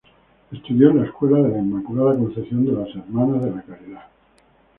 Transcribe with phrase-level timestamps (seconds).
[0.51, 4.05] Estudió en la escuela de la Inmaculada Concepción de las Hermanas de la Caridad.